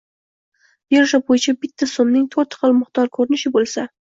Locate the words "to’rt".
2.37-2.59